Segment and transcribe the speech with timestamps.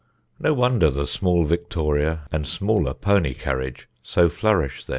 [0.39, 4.89] No wonder the small victoria and smaller pony carriage so flourish there.